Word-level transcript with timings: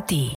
ARD. 0.00 0.34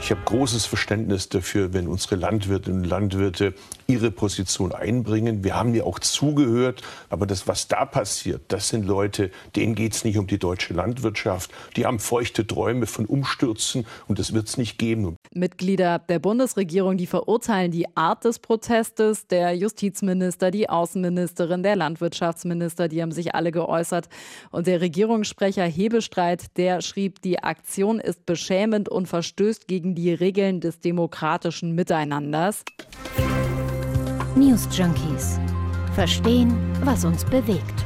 Ich 0.00 0.10
habe 0.10 0.20
großes 0.22 0.66
Verständnis 0.66 1.30
dafür, 1.30 1.72
wenn 1.72 1.88
unsere 1.88 2.16
Landwirtinnen 2.16 2.82
und 2.82 2.84
Landwirte 2.84 3.54
ihre 3.86 4.10
Position 4.10 4.72
einbringen. 4.72 5.42
Wir 5.44 5.56
haben 5.56 5.74
ja 5.74 5.84
auch 5.84 5.98
zugehört, 5.98 6.82
aber 7.08 7.26
das, 7.26 7.48
was 7.48 7.68
da 7.68 7.86
passiert, 7.86 8.42
das 8.48 8.68
sind 8.68 8.84
Leute, 8.84 9.30
denen 9.56 9.74
geht 9.74 9.94
es 9.94 10.04
nicht 10.04 10.18
um 10.18 10.26
die 10.26 10.38
deutsche 10.38 10.74
Landwirtschaft. 10.74 11.50
Die 11.76 11.86
haben 11.86 12.00
feuchte 12.00 12.46
Träume 12.46 12.86
von 12.86 13.06
Umstürzen 13.06 13.86
und 14.06 14.18
das 14.18 14.34
wird 14.34 14.46
es 14.46 14.58
nicht 14.58 14.78
geben. 14.78 15.16
Mitglieder 15.34 15.98
der 15.98 16.18
Bundesregierung, 16.18 16.96
die 16.96 17.06
verurteilen 17.06 17.70
die 17.70 17.86
Art 17.96 18.24
des 18.24 18.38
Protestes. 18.38 19.26
Der 19.26 19.54
Justizminister, 19.54 20.50
die 20.50 20.68
Außenministerin, 20.68 21.62
der 21.62 21.76
Landwirtschaftsminister, 21.76 22.88
die 22.88 23.02
haben 23.02 23.12
sich 23.12 23.34
alle 23.34 23.52
geäußert. 23.52 24.08
Und 24.50 24.66
der 24.66 24.80
Regierungssprecher 24.80 25.64
Hebestreit, 25.64 26.56
der 26.56 26.80
schrieb, 26.80 27.20
die 27.22 27.42
Aktion 27.42 28.00
ist 28.00 28.26
beschämend 28.26 28.88
und 28.88 29.06
verstößt 29.06 29.68
gegen 29.68 29.94
die 29.94 30.12
Regeln 30.14 30.60
des 30.60 30.80
demokratischen 30.80 31.74
Miteinanders. 31.74 32.64
News 34.36 34.66
Junkies. 34.76 35.38
Verstehen, 35.94 36.56
was 36.82 37.04
uns 37.04 37.24
bewegt. 37.24 37.84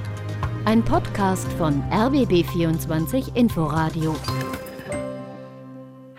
Ein 0.64 0.84
Podcast 0.84 1.46
von 1.52 1.82
RBB24 1.90 3.34
Inforadio. 3.36 4.14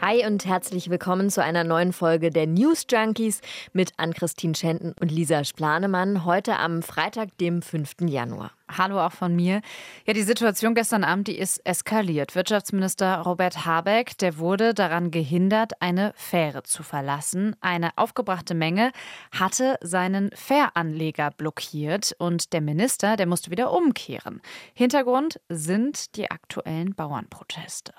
Hi 0.01 0.25
und 0.25 0.45
herzlich 0.45 0.89
willkommen 0.89 1.29
zu 1.29 1.43
einer 1.43 1.65
neuen 1.65 1.91
Folge 1.91 2.29
der 2.29 2.47
News 2.47 2.85
Junkies 2.89 3.41
mit 3.73 3.91
Ann-Christine 3.97 4.55
Schenten 4.55 4.95
und 5.01 5.11
Lisa 5.11 5.43
Splanemann. 5.43 6.23
Heute 6.23 6.55
am 6.55 6.81
Freitag, 6.83 7.37
dem 7.39 7.61
5. 7.61 7.95
Januar. 8.07 8.51
Hallo 8.69 9.05
auch 9.05 9.11
von 9.11 9.35
mir. 9.35 9.61
Ja, 10.05 10.13
die 10.13 10.21
Situation 10.21 10.73
gestern 10.73 11.03
Abend, 11.03 11.27
die 11.27 11.37
ist 11.37 11.57
eskaliert. 11.65 12.33
Wirtschaftsminister 12.33 13.17
Robert 13.17 13.65
Habeck, 13.65 14.17
der 14.19 14.37
wurde 14.37 14.73
daran 14.73 15.11
gehindert, 15.11 15.73
eine 15.81 16.13
Fähre 16.15 16.63
zu 16.63 16.81
verlassen. 16.81 17.57
Eine 17.59 17.97
aufgebrachte 17.97 18.55
Menge 18.55 18.93
hatte 19.37 19.75
seinen 19.81 20.31
Fähranleger 20.33 21.31
blockiert 21.31 22.15
und 22.19 22.53
der 22.53 22.61
Minister, 22.61 23.17
der 23.17 23.25
musste 23.25 23.51
wieder 23.51 23.73
umkehren. 23.73 24.41
Hintergrund 24.73 25.41
sind 25.49 26.15
die 26.15 26.31
aktuellen 26.31 26.95
Bauernproteste. 26.95 27.93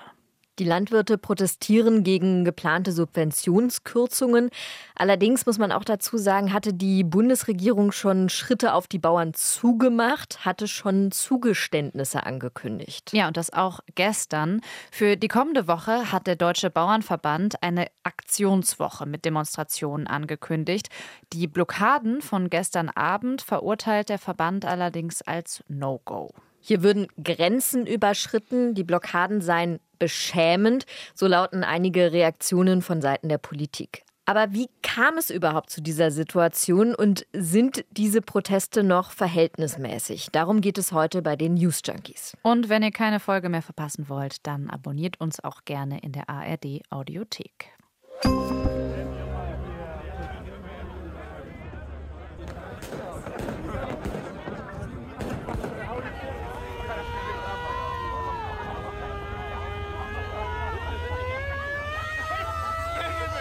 Die 0.59 0.65
Landwirte 0.65 1.17
protestieren 1.17 2.03
gegen 2.03 2.45
geplante 2.45 2.93
Subventionskürzungen. 2.93 4.51
Allerdings 4.95 5.47
muss 5.47 5.59
man 5.59 5.73
auch 5.73 5.85
dazu 5.85 6.19
sagen, 6.19 6.53
hatte 6.53 6.75
die 6.75 7.03
Bundesregierung 7.03 7.93
schon 7.93 8.29
Schritte 8.29 8.75
auf 8.75 8.87
die 8.87 8.99
Bauern 8.99 9.33
zugemacht, 9.33 10.45
hatte 10.45 10.69
schon 10.69 11.13
Zugeständnisse 11.13 12.27
angekündigt. 12.27 13.13
Ja, 13.15 13.29
und 13.29 13.39
das 13.39 13.53
auch 13.53 13.81
gestern. 13.95 14.61
Für 14.93 15.17
die 15.17 15.29
kommende 15.29 15.67
Woche 15.67 16.13
hat 16.13 16.27
der 16.27 16.37
Deutsche 16.37 16.69
Bauernverband 16.69 17.63
eine 17.63 17.87
Aktionswoche 18.03 19.07
mit 19.07 19.25
Demonstrationen 19.25 20.07
angekündigt. 20.07 20.89
Die 21.33 21.47
Blockaden 21.47 22.21
von 22.21 22.51
gestern 22.51 22.91
Abend 22.91 23.41
verurteilt 23.41 24.11
der 24.11 24.19
Verband 24.19 24.67
allerdings 24.67 25.23
als 25.23 25.65
No-Go. 25.69 26.35
Hier 26.61 26.83
würden 26.83 27.07
Grenzen 27.23 27.87
überschritten, 27.87 28.75
die 28.75 28.85
Blockaden 28.85 29.41
seien 29.41 29.81
beschämend, 29.99 30.87
so 31.15 31.27
lauten 31.27 31.65
einige 31.65 32.13
Reaktionen 32.13 32.83
von 32.83 33.01
Seiten 33.01 33.29
der 33.29 33.39
Politik. 33.39 34.05
Aber 34.27 34.53
wie 34.53 34.69
kam 34.83 35.19
es 35.19 35.31
überhaupt 35.31 35.71
zu 35.71 35.83
dieser 35.83 36.13
Situation 36.13 36.95
und 36.95 37.27
sind 37.33 37.85
diese 37.91 38.23
Proteste 38.23 38.85
noch 38.85 39.11
verhältnismäßig? 39.11 40.29
Darum 40.31 40.61
geht 40.61 40.79
es 40.79 40.93
heute 40.93 41.21
bei 41.21 41.35
den 41.35 41.55
News 41.55 41.81
Junkies. 41.85 42.37
Und 42.43 42.69
wenn 42.69 42.85
ihr 42.85 42.93
keine 42.93 43.19
Folge 43.19 43.49
mehr 43.49 43.63
verpassen 43.63 44.09
wollt, 44.09 44.47
dann 44.47 44.71
abonniert 44.71 45.21
uns 45.21 45.43
auch 45.43 45.65
gerne 45.65 45.99
in 46.01 46.13
der 46.13 46.29
ARD 46.29 46.83
Audiothek. 46.91 47.73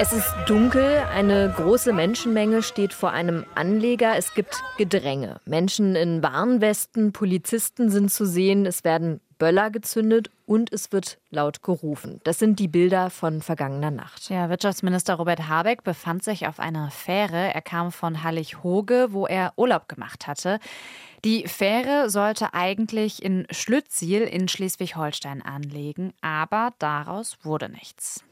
Es 0.01 0.13
ist 0.13 0.33
dunkel, 0.47 1.03
eine 1.13 1.53
große 1.57 1.91
Menschenmenge 1.91 2.63
steht 2.63 2.93
vor 2.93 3.11
einem 3.11 3.45
Anleger. 3.55 4.15
Es 4.15 4.33
gibt 4.33 4.63
Gedränge. 4.77 5.41
Menschen 5.43 5.93
in 5.97 6.23
Warnwesten, 6.23 7.11
Polizisten 7.11 7.89
sind 7.89 8.09
zu 8.09 8.25
sehen, 8.25 8.65
es 8.65 8.85
werden 8.85 9.19
Böller 9.39 9.69
gezündet 9.71 10.31
und 10.45 10.71
es 10.71 10.93
wird 10.93 11.17
laut 11.31 11.63
gerufen. 11.63 12.21
Das 12.23 12.39
sind 12.39 12.59
die 12.59 12.69
Bilder 12.69 13.09
von 13.09 13.41
vergangener 13.41 13.91
Nacht. 13.91 14.29
Ja, 14.29 14.49
Wirtschaftsminister 14.49 15.15
Robert 15.15 15.49
Habeck 15.49 15.83
befand 15.83 16.23
sich 16.23 16.47
auf 16.47 16.61
einer 16.61 16.91
Fähre. 16.91 17.53
Er 17.53 17.61
kam 17.61 17.91
von 17.91 18.23
Hallig-Hoge, 18.23 19.07
wo 19.11 19.27
er 19.27 19.51
Urlaub 19.57 19.89
gemacht 19.89 20.27
hatte. 20.27 20.59
Die 21.25 21.45
Fähre 21.45 22.09
sollte 22.09 22.53
eigentlich 22.53 23.21
in 23.21 23.45
Schlüttsiel 23.51 24.21
in 24.21 24.47
Schleswig-Holstein 24.47 25.41
anlegen, 25.41 26.13
aber 26.21 26.71
daraus 26.79 27.38
wurde 27.43 27.67
nichts. 27.67 28.23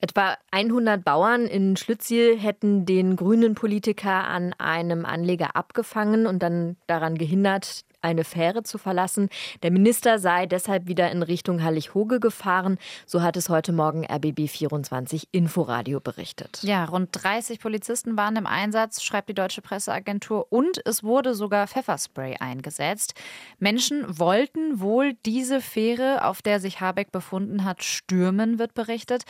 Etwa 0.00 0.36
100 0.52 1.04
Bauern 1.04 1.46
in 1.46 1.76
Schlütziel 1.76 2.38
hätten 2.38 2.86
den 2.86 3.16
grünen 3.16 3.56
Politiker 3.56 4.28
an 4.28 4.52
einem 4.54 5.04
Anleger 5.04 5.56
abgefangen 5.56 6.28
und 6.28 6.40
dann 6.40 6.76
daran 6.86 7.18
gehindert, 7.18 7.84
eine 8.00 8.22
Fähre 8.22 8.62
zu 8.62 8.78
verlassen. 8.78 9.28
Der 9.64 9.72
Minister 9.72 10.20
sei 10.20 10.46
deshalb 10.46 10.86
wieder 10.86 11.10
in 11.10 11.24
Richtung 11.24 11.64
Hallig-Hoge 11.64 12.20
gefahren. 12.20 12.78
So 13.06 13.22
hat 13.22 13.36
es 13.36 13.48
heute 13.48 13.72
Morgen 13.72 14.06
RBB 14.06 14.48
24 14.48 15.28
Inforadio 15.32 15.98
berichtet. 15.98 16.60
Ja, 16.62 16.84
rund 16.84 17.08
30 17.12 17.58
Polizisten 17.58 18.16
waren 18.16 18.36
im 18.36 18.46
Einsatz, 18.46 19.02
schreibt 19.02 19.28
die 19.28 19.34
deutsche 19.34 19.62
Presseagentur. 19.62 20.46
Und 20.50 20.80
es 20.84 21.02
wurde 21.02 21.34
sogar 21.34 21.66
Pfefferspray 21.66 22.36
eingesetzt. 22.38 23.14
Menschen 23.58 24.18
wollten 24.18 24.78
wohl 24.78 25.14
diese 25.26 25.60
Fähre, 25.60 26.24
auf 26.24 26.40
der 26.40 26.60
sich 26.60 26.80
Habeck 26.80 27.10
befunden 27.10 27.64
hat, 27.64 27.82
stürmen, 27.82 28.60
wird 28.60 28.74
berichtet. 28.74 29.24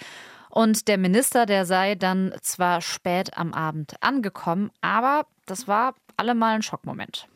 Und 0.51 0.89
der 0.89 0.99
Minister, 0.99 1.47
der 1.47 1.65
sei 1.67 1.95
dann 1.95 2.35
zwar 2.43 2.81
spät 2.81 3.37
am 3.37 3.53
Abend 3.53 3.95
angekommen, 4.01 4.71
aber 4.81 5.27
das 5.47 5.69
war 5.69 5.95
allemal 6.17 6.57
ein 6.57 6.63
Schockmoment. 6.63 7.29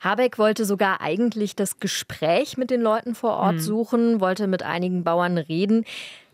Habeck 0.00 0.38
wollte 0.38 0.64
sogar 0.64 1.00
eigentlich 1.00 1.54
das 1.54 1.78
Gespräch 1.78 2.56
mit 2.56 2.70
den 2.70 2.80
Leuten 2.80 3.14
vor 3.14 3.36
Ort 3.36 3.56
mhm. 3.56 3.60
suchen, 3.60 4.20
wollte 4.20 4.46
mit 4.46 4.62
einigen 4.62 5.04
Bauern 5.04 5.36
reden. 5.36 5.84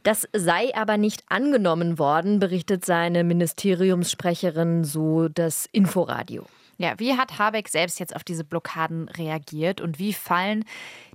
Das 0.05 0.29
sei 0.33 0.73
aber 0.77 0.99
nicht 0.99 1.25
angenommen 1.29 1.99
worden, 1.99 2.39
berichtet 2.39 2.85
seine 2.85 3.25
Ministeriumssprecherin 3.25 4.85
so 4.85 5.29
das 5.29 5.69
Inforadio. 5.73 6.47
Ja, 6.79 6.95
wie 6.99 7.17
hat 7.17 7.39
Habeck 7.39 7.69
selbst 7.69 7.99
jetzt 7.99 8.15
auf 8.15 8.23
diese 8.23 8.45
Blockaden 8.45 9.09
reagiert 9.09 9.81
und 9.81 9.99
wie 9.99 10.13
fallen 10.13 10.65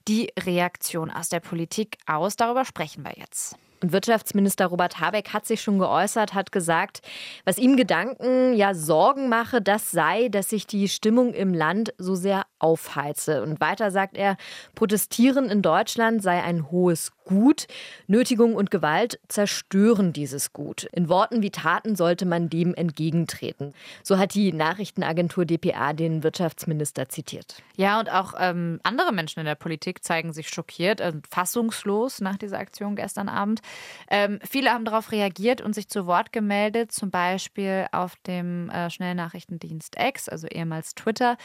die 0.09 0.33
Reaktionen 0.37 1.11
aus 1.11 1.29
der 1.29 1.39
Politik 1.39 1.99
aus? 2.05 2.35
Darüber 2.35 2.65
sprechen 2.65 3.05
wir 3.05 3.13
jetzt. 3.15 3.55
Und 3.81 3.93
Wirtschaftsminister 3.93 4.67
Robert 4.67 4.99
Habeck 4.99 5.33
hat 5.33 5.45
sich 5.45 5.61
schon 5.61 5.79
geäußert, 5.79 6.33
hat 6.33 6.51
gesagt, 6.51 7.01
was 7.45 7.57
ihm 7.57 7.77
Gedanken, 7.77 8.53
ja 8.53 8.73
Sorgen 8.73 9.29
mache, 9.29 9.61
das 9.61 9.91
sei, 9.91 10.29
dass 10.29 10.49
sich 10.49 10.67
die 10.67 10.87
Stimmung 10.87 11.33
im 11.33 11.53
Land 11.53 11.93
so 11.97 12.15
sehr 12.15 12.43
aufheize. 12.59 13.41
Und 13.41 13.59
weiter 13.59 13.91
sagt 13.91 14.17
er, 14.17 14.37
Protestieren 14.75 15.49
in 15.49 15.61
Deutschland 15.61 16.21
sei 16.21 16.41
ein 16.43 16.69
hohes 16.71 17.11
Gut. 17.25 17.67
Nötigung 18.07 18.55
und 18.55 18.71
Gewalt 18.71 19.19
zerstören 19.29 20.11
dieses 20.11 20.53
Gut. 20.53 20.87
In 20.91 21.07
Worten 21.07 21.41
wie 21.41 21.49
Taten 21.49 21.95
sollte 21.95 22.25
man 22.25 22.49
dem 22.49 22.73
entgegentreten. 22.73 23.73
So 24.03 24.17
hat 24.17 24.33
die 24.33 24.51
Nachrichtenagentur 24.51 25.45
dpa 25.45 25.93
den 25.93 26.23
Wirtschaftsminister 26.23 27.09
zitiert. 27.09 27.55
Ja, 27.77 27.99
und 27.99 28.11
auch 28.11 28.33
ähm, 28.37 28.79
andere 28.83 29.13
Menschen 29.13 29.39
in 29.39 29.45
der 29.45 29.55
Politik 29.55 30.03
zeigen 30.03 30.33
sich 30.33 30.49
schockiert 30.49 30.99
und 30.99 31.25
fassungslos 31.27 32.21
nach 32.21 32.37
dieser 32.37 32.59
Aktion 32.59 32.95
gestern 32.95 33.29
Abend. 33.29 33.61
Ähm, 34.09 34.39
viele 34.47 34.71
haben 34.71 34.85
darauf 34.85 35.11
reagiert 35.11 35.61
und 35.61 35.73
sich 35.73 35.87
zu 35.87 36.05
Wort 36.05 36.31
gemeldet, 36.31 36.91
zum 36.91 37.11
Beispiel 37.11 37.87
auf 37.91 38.15
dem 38.27 38.69
äh, 38.69 38.89
Schnellnachrichtendienst 38.89 39.95
X, 39.99 40.29
also 40.29 40.47
ehemals 40.47 40.95
Twitter. 40.95 41.37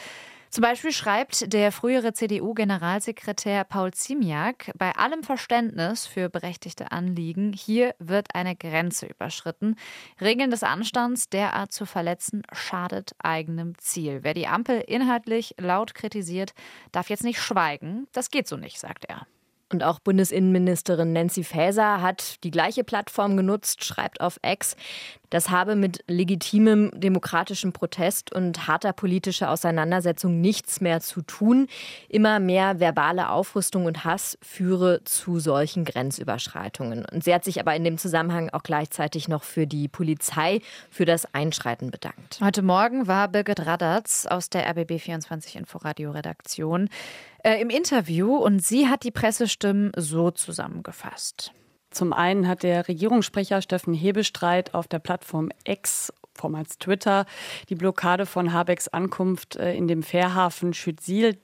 Zum 0.49 0.61
Beispiel 0.61 0.91
schreibt 0.91 1.51
der 1.51 1.71
frühere 1.71 2.13
CDU-Generalsekretär 2.13 3.65
Paul 3.65 3.91
Ziemiak, 3.93 4.71
bei 4.77 4.93
allem 4.93 5.23
Verständnis 5.23 6.07
für 6.07 6.29
berechtigte 6.29 6.91
Anliegen, 6.91 7.51
hier 7.51 7.93
wird 7.99 8.33
eine 8.33 8.55
Grenze 8.55 9.07
überschritten. 9.07 9.75
Regeln 10.21 10.49
des 10.49 10.63
Anstands 10.63 11.29
derart 11.29 11.73
zu 11.73 11.85
verletzen, 11.85 12.43
schadet 12.53 13.13
eigenem 13.19 13.77
Ziel. 13.77 14.19
Wer 14.23 14.33
die 14.33 14.47
Ampel 14.47 14.79
inhaltlich 14.79 15.53
laut 15.59 15.93
kritisiert, 15.93 16.53
darf 16.93 17.09
jetzt 17.09 17.23
nicht 17.23 17.41
schweigen. 17.41 18.07
Das 18.13 18.31
geht 18.31 18.47
so 18.47 18.55
nicht, 18.55 18.79
sagt 18.79 19.05
er. 19.05 19.27
Und 19.71 19.83
auch 19.83 19.99
Bundesinnenministerin 19.99 21.11
Nancy 21.11 21.43
Faeser 21.43 22.01
hat 22.01 22.43
die 22.43 22.51
gleiche 22.51 22.85
Plattform 22.85 23.35
genutzt, 23.35 23.83
schreibt 23.83 24.21
auf 24.21 24.39
X. 24.41 24.77
Das 25.29 25.49
habe 25.49 25.75
mit 25.75 26.03
legitimem 26.07 26.91
demokratischem 26.93 27.73
Protest 27.73 28.31
und 28.31 28.67
harter 28.67 28.93
politischer 28.93 29.51
Auseinandersetzung 29.51 30.39
nichts 30.39 30.79
mehr 30.79 31.01
zu 31.01 31.21
tun. 31.21 31.67
Immer 32.07 32.39
mehr 32.39 32.79
verbale 32.79 33.29
Aufrüstung 33.29 33.85
und 33.85 34.05
Hass 34.05 34.37
führe 34.41 35.03
zu 35.03 35.39
solchen 35.39 35.83
Grenzüberschreitungen. 35.83 37.05
Und 37.05 37.23
sie 37.23 37.33
hat 37.33 37.43
sich 37.43 37.59
aber 37.59 37.75
in 37.75 37.83
dem 37.83 37.97
Zusammenhang 37.97 38.49
auch 38.49 38.63
gleichzeitig 38.63 39.27
noch 39.27 39.43
für 39.43 39.67
die 39.67 39.87
Polizei 39.87 40.61
für 40.89 41.05
das 41.05 41.33
Einschreiten 41.33 41.91
bedankt. 41.91 42.39
Heute 42.41 42.61
Morgen 42.61 43.07
war 43.07 43.27
Birgit 43.27 43.65
Radatz 43.65 44.25
aus 44.25 44.49
der 44.49 44.73
RBB24 44.73 45.57
Inforadio 45.57 46.11
Redaktion 46.11 46.89
äh, 47.43 47.61
im 47.61 47.69
Interview 47.69 48.35
und 48.37 48.63
sie 48.63 48.87
hat 48.87 49.03
die 49.03 49.11
Pressestimmen 49.11 49.91
so 49.95 50.31
zusammengefasst. 50.31 51.51
Zum 51.97 52.13
einen 52.13 52.47
hat 52.47 52.61
der 52.61 52.87
Regierungssprecher 52.87 53.59
Steffen 53.59 53.95
Hebestreit 53.95 54.75
auf 54.75 54.87
der 54.87 54.99
Plattform 54.99 55.49
X 55.63 56.13
vormals 56.35 56.77
Twitter, 56.77 57.25
die 57.69 57.75
Blockade 57.75 58.27
von 58.27 58.53
Habecks 58.53 58.87
Ankunft 58.87 59.55
äh, 59.55 59.73
in 59.73 59.87
dem 59.87 60.03
Fährhafen 60.03 60.75
Schützil 60.75 61.39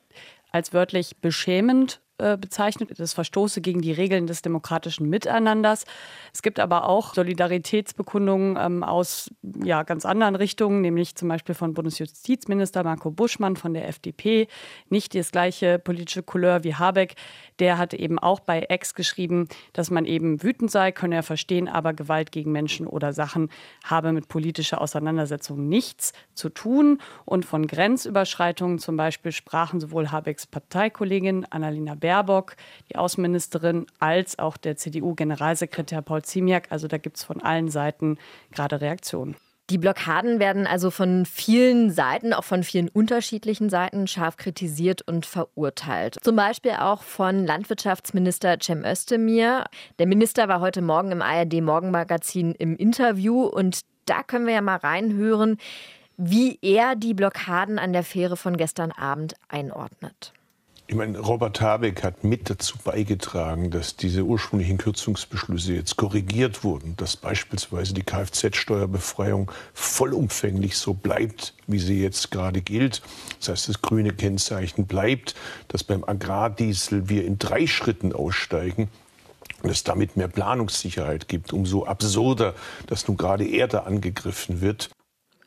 als 0.52 0.72
wörtlich 0.72 1.18
beschämend 1.18 2.02
äh, 2.20 2.38
bezeichnet. 2.38 2.92
Das 3.00 3.14
verstoße 3.14 3.60
gegen 3.60 3.82
die 3.82 3.92
Regeln 3.92 4.28
des 4.28 4.44
demokratischen 4.44 5.10
Miteinanders. 5.10 5.84
Es 6.32 6.44
gibt 6.44 6.60
aber 6.60 6.88
auch 6.88 7.16
Solidaritätsbekundungen 7.16 8.56
ähm, 8.56 8.84
aus 8.84 9.32
ja, 9.64 9.82
ganz 9.82 10.06
anderen 10.06 10.36
Richtungen, 10.36 10.82
nämlich 10.82 11.16
zum 11.16 11.28
Beispiel 11.28 11.56
von 11.56 11.74
Bundesjustizminister 11.74 12.84
Marco 12.84 13.10
Buschmann 13.10 13.56
von 13.56 13.74
der 13.74 13.88
FDP. 13.88 14.48
Nicht 14.90 15.16
das 15.16 15.32
gleiche 15.32 15.80
politische 15.80 16.22
Couleur 16.22 16.64
wie 16.64 16.76
Habeck. 16.76 17.16
Der 17.58 17.80
hatte 17.80 17.98
eben 17.98 18.20
auch 18.20 18.42
bei 18.42 18.60
Ex 18.60 18.94
geschrieben, 18.94 19.48
dass 19.74 19.90
man 19.90 20.06
eben 20.06 20.44
wütend 20.44 20.70
sei, 20.70 20.92
könne 20.92 21.16
er 21.16 21.24
verstehen, 21.24 21.68
aber 21.68 21.94
Gewalt 21.94 22.32
gegen 22.32 22.52
Menschen 22.52 22.86
oder 22.86 23.12
Sachen 23.14 23.50
habe 23.84 24.12
mit 24.12 24.28
politischer 24.28 24.82
Auseinandersetzung 24.82 25.68
nichts 25.68 26.14
zu 26.36 26.50
tun. 26.50 27.00
Und 27.26 27.44
von 27.44 27.66
Grenzüberschreitungen 27.66 28.78
zum 28.78 28.98
Beispiel 28.98 29.32
sprachen 29.32 29.80
sowohl 29.80 30.12
Habecks 30.12 30.46
Parteikollegin 30.46 31.46
Annalena 31.50 31.96
Baerbock, 32.04 32.58
die 32.92 32.98
Außenministerin, 32.98 33.88
als 34.00 34.38
auch 34.38 34.58
der 34.58 34.76
CDU-Generalsekretär 34.76 36.02
Paul 36.02 36.22
Ziemiak. 36.22 36.68
Also 36.70 36.90
da 36.90 36.98
gibt 36.98 37.16
es 37.18 37.24
von 37.24 37.42
allen 37.42 37.70
Seiten 37.70 38.18
gerade 38.52 38.82
Reaktionen. 38.82 39.36
Die 39.70 39.78
Blockaden 39.78 40.40
werden 40.40 40.68
also 40.68 40.92
von 40.92 41.26
vielen 41.26 41.90
Seiten, 41.90 42.34
auch 42.34 42.44
von 42.44 42.64
vielen 42.64 42.90
unterschiedlichen 42.90 43.70
Seiten, 43.70 44.08
scharf 44.08 44.36
kritisiert 44.36 45.02
und 45.04 45.26
verurteilt. 45.26 46.18
Zum 46.22 46.36
Beispiel 46.36 46.74
auch 46.74 47.02
von 47.02 47.46
Landwirtschaftsminister 47.46 48.58
Cem 48.62 48.84
Özdemir. 48.84 49.64
Der 50.00 50.08
Minister 50.08 50.50
war 50.50 50.60
heute 50.60 50.82
Morgen 50.82 51.14
im 51.14 51.22
ARD 51.22 51.62
Morgenmagazin 51.62 52.52
im 52.52 52.76
Interview 52.76 53.46
und 53.46 53.80
da 54.06 54.22
können 54.22 54.48
wir 54.48 54.54
ja 54.54 54.62
mal 54.62 54.76
reinhören, 54.76 55.58
wie 56.18 56.60
er 56.62 56.98
die 56.98 57.14
Blockaden 57.14 57.80
an 57.80 57.94
der 57.94 58.04
Fähre 58.04 58.36
von 58.36 58.58
gestern 58.58 58.92
Abend 58.92 59.36
einordnet. 59.48 60.34
Ich 60.94 60.98
meine, 61.00 61.18
Robert 61.18 61.60
Habeck 61.60 62.04
hat 62.04 62.24
mit 62.24 62.52
dazu 62.52 62.78
beigetragen, 62.78 63.72
dass 63.72 63.96
diese 63.96 64.22
ursprünglichen 64.22 64.78
Kürzungsbeschlüsse 64.78 65.74
jetzt 65.74 65.96
korrigiert 65.96 66.64
wurden, 66.64 66.96
dass 66.98 67.16
beispielsweise 67.16 67.96
die 67.96 68.04
Kfz-Steuerbefreiung 68.04 69.52
vollumfänglich 69.74 70.78
so 70.78 70.94
bleibt, 70.94 71.56
wie 71.66 71.80
sie 71.80 72.00
jetzt 72.00 72.30
gerade 72.30 72.62
gilt. 72.62 73.02
Das 73.40 73.50
heißt, 73.50 73.70
das 73.70 73.82
grüne 73.82 74.14
Kennzeichen 74.14 74.86
bleibt, 74.86 75.34
dass 75.68 75.84
beim 75.84 76.04
Agrardiesel 76.04 77.10
wir 77.10 77.26
in 77.26 77.40
drei 77.40 77.66
Schritten 77.66 78.14
aussteigen 78.14 78.88
und 79.64 79.72
es 79.72 79.84
damit 79.84 80.16
mehr 80.16 80.28
Planungssicherheit 80.28 81.28
gibt. 81.28 81.54
Umso 81.54 81.88
absurder, 81.88 82.54
dass 82.86 83.08
nun 83.08 83.18
gerade 83.18 83.48
er 83.48 83.68
da 83.68 83.80
angegriffen 83.80 84.62
wird 84.62 84.92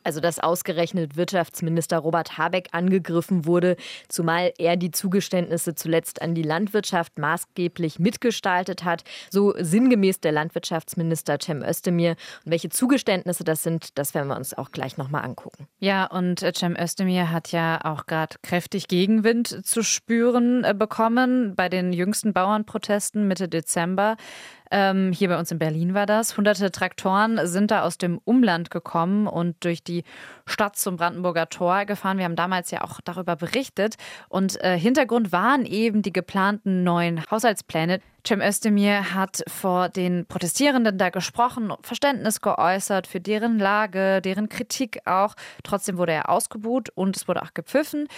also 0.07 0.21
dass 0.21 0.39
ausgerechnet 0.39 1.17
Wirtschaftsminister 1.17 1.99
Robert 1.99 2.39
Habeck 2.39 2.69
angegriffen 2.71 3.45
wurde, 3.45 3.77
zumal 4.09 4.53
er 4.57 4.77
die 4.77 4.93
Zugeständnisse 4.93 5.75
zuletzt 5.75 6.23
an 6.23 6.35
die 6.35 6.43
Landwirtschaft 6.43 7.19
maßgeblich 7.19 7.99
mitgestaltet 7.99 8.85
hat. 8.85 9.03
So 9.31 9.55
sinngemäß 9.59 10.21
der 10.21 10.33
Landwirtschaftsminister 10.33 11.39
Cem 11.43 11.63
Özdemir. 11.63 12.11
Und 12.45 12.53
welche 12.53 12.69
Zugeständnisse 12.69 13.43
das 13.43 13.65
sind, 13.65 13.99
das 13.99 14.15
werden 14.15 14.29
wir 14.29 14.37
uns 14.37 14.55
auch 14.55 14.71
gleich 14.71 14.97
nochmal 14.97 15.25
angucken. 15.25 15.67
Ja, 15.81 16.07
und 16.07 16.45
Cem 16.57 16.77
Özdemir 16.77 17.33
hat 17.33 17.51
ja 17.51 17.81
auch 17.85 18.07
gerade 18.07 18.37
kräftig 18.43 18.87
Gegenwind 18.87 19.67
zu 19.67 19.83
spüren 19.83 20.63
äh, 20.63 20.73
bekommen 20.73 21.55
bei 21.57 21.69
den 21.69 21.93
jüngsten 21.93 22.33
Bauernprotesten 22.33 23.27
Mitte 23.27 23.49
Dezember. 23.49 24.17
Ähm, 24.71 25.13
hier 25.13 25.29
bei 25.29 25.39
uns 25.39 25.51
in 25.51 25.59
Berlin 25.59 25.95
war 25.95 26.07
das. 26.07 26.37
Hunderte 26.37 26.71
Traktoren 26.71 27.39
sind 27.47 27.71
da 27.71 27.83
aus 27.83 27.99
dem 27.99 28.19
Umland 28.25 28.71
gekommen 28.71 29.27
und 29.27 29.65
durch 29.65 29.83
die 29.83 30.05
Stadt 30.47 30.77
zum 30.77 30.97
Brandenburger 30.97 31.49
Tor 31.49 31.85
gefahren. 31.85 32.19
Wir 32.19 32.25
haben 32.25 32.37
damals 32.37 32.71
ja 32.71 32.83
auch 32.83 33.01
darüber 33.03 33.37
berichtet. 33.37 33.97
Und 34.29 34.63
äh, 34.63 34.79
Hintergrund 34.79 35.33
waren 35.33 35.65
eben 35.65 36.03
die 36.03 36.13
geplanten 36.13 36.85
neuen 36.85 37.23
Haushaltspläne. 37.31 38.01
Cem 38.27 38.41
Özdemir 38.41 39.15
hat 39.15 39.45
vor 39.47 39.89
den 39.89 40.27
Protestierenden 40.27 40.99
da 40.99 41.11
gesprochen, 41.11 41.73
Verständnis 41.83 42.41
geäußert 42.41 43.07
für 43.07 43.21
deren 43.21 43.59
Lage, 43.59 44.21
deren 44.21 44.49
Kritik 44.49 45.01
auch. 45.05 45.35
Trotzdem 45.63 45.97
wurde 45.97 46.13
er 46.13 46.29
ausgebuht 46.29 46.91
und 46.91 47.17
es 47.17 47.29
wurde 47.29 47.43
auch 47.43 47.55
gepfiffen. 47.55 48.09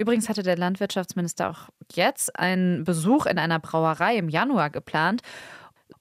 Übrigens 0.00 0.30
hatte 0.30 0.42
der 0.42 0.56
Landwirtschaftsminister 0.56 1.50
auch 1.50 1.68
jetzt 1.92 2.38
einen 2.38 2.84
Besuch 2.84 3.26
in 3.26 3.38
einer 3.38 3.58
Brauerei 3.58 4.16
im 4.16 4.30
Januar 4.30 4.70
geplant 4.70 5.20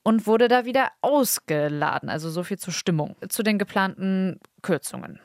und 0.03 0.27
wurde 0.27 0.47
da 0.47 0.65
wieder 0.65 0.91
ausgeladen. 1.01 2.09
Also 2.09 2.29
so 2.29 2.43
viel 2.43 2.57
zur 2.57 2.73
Stimmung, 2.73 3.15
zu 3.27 3.43
den 3.43 3.57
geplanten 3.57 4.39
Kürzungen. 4.61 5.19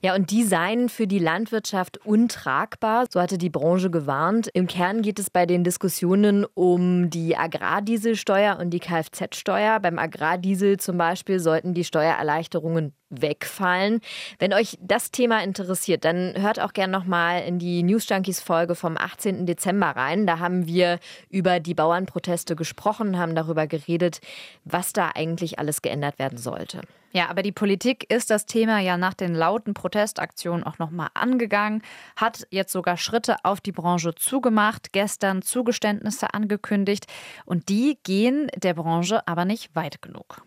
Ja, 0.00 0.14
und 0.14 0.30
die 0.30 0.42
seien 0.42 0.88
für 0.88 1.06
die 1.06 1.18
Landwirtschaft 1.18 1.98
untragbar, 2.04 3.06
so 3.10 3.20
hatte 3.20 3.38
die 3.38 3.50
Branche 3.50 3.90
gewarnt. 3.90 4.48
Im 4.52 4.66
Kern 4.66 5.02
geht 5.02 5.18
es 5.18 5.30
bei 5.30 5.46
den 5.46 5.64
Diskussionen 5.64 6.44
um 6.54 7.10
die 7.10 7.36
Agrardieselsteuer 7.36 8.58
und 8.58 8.70
die 8.70 8.80
Kfz-Steuer. 8.80 9.80
Beim 9.80 9.98
Agrardiesel 9.98 10.78
zum 10.78 10.98
Beispiel 10.98 11.38
sollten 11.38 11.74
die 11.74 11.84
Steuererleichterungen 11.84 12.94
wegfallen. 13.12 14.00
Wenn 14.38 14.52
euch 14.52 14.78
das 14.80 15.10
Thema 15.10 15.42
interessiert, 15.42 16.04
dann 16.04 16.34
hört 16.36 16.58
auch 16.60 16.72
gerne 16.72 16.92
nochmal 16.92 17.42
in 17.42 17.58
die 17.58 17.82
News 17.82 18.08
Junkies 18.08 18.40
Folge 18.40 18.74
vom 18.74 18.96
18. 18.96 19.46
Dezember 19.46 19.88
rein. 19.88 20.26
Da 20.26 20.38
haben 20.38 20.66
wir 20.66 20.98
über 21.28 21.60
die 21.60 21.74
Bauernproteste 21.74 22.56
gesprochen, 22.56 23.18
haben 23.18 23.34
darüber 23.34 23.66
geredet, 23.66 24.20
was 24.64 24.92
da 24.92 25.10
eigentlich 25.14 25.58
alles 25.58 25.82
geändert 25.82 26.18
werden 26.18 26.38
sollte. 26.38 26.80
Ja, 27.12 27.28
aber 27.28 27.42
die 27.42 27.52
Politik 27.52 28.10
ist 28.10 28.30
das 28.30 28.46
Thema 28.46 28.80
ja 28.80 28.96
nach 28.96 29.14
den 29.14 29.34
lauten 29.34 29.74
Protestaktionen 29.74 30.64
auch 30.64 30.78
nochmal 30.78 31.08
angegangen, 31.12 31.82
hat 32.16 32.46
jetzt 32.50 32.72
sogar 32.72 32.96
Schritte 32.96 33.36
auf 33.44 33.60
die 33.60 33.72
Branche 33.72 34.14
zugemacht, 34.14 34.92
gestern 34.92 35.42
Zugeständnisse 35.42 36.32
angekündigt 36.32 37.06
und 37.44 37.68
die 37.68 37.98
gehen 38.02 38.48
der 38.56 38.74
Branche 38.74 39.26
aber 39.28 39.44
nicht 39.44 39.76
weit 39.76 40.00
genug. 40.00 40.42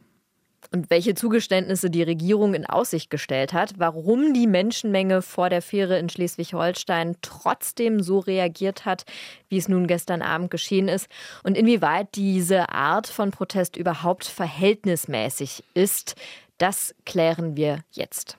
Und 0.71 0.89
welche 0.89 1.15
Zugeständnisse 1.15 1.89
die 1.89 2.03
Regierung 2.03 2.53
in 2.53 2.65
Aussicht 2.65 3.09
gestellt 3.09 3.53
hat, 3.53 3.73
warum 3.77 4.33
die 4.33 4.47
Menschenmenge 4.47 5.21
vor 5.21 5.49
der 5.49 5.61
Fähre 5.61 5.99
in 5.99 6.09
Schleswig-Holstein 6.09 7.17
trotzdem 7.21 8.01
so 8.01 8.19
reagiert 8.19 8.85
hat, 8.85 9.05
wie 9.47 9.57
es 9.57 9.69
nun 9.69 9.87
gestern 9.87 10.21
Abend 10.21 10.51
geschehen 10.51 10.87
ist 10.87 11.07
und 11.43 11.55
inwieweit 11.55 12.15
diese 12.15 12.69
Art 12.69 13.07
von 13.07 13.31
Protest 13.31 13.77
überhaupt 13.77 14.25
verhältnismäßig 14.25 15.63
ist, 15.75 16.15
das 16.57 16.95
klären 17.05 17.55
wir 17.55 17.79
jetzt. 17.91 18.37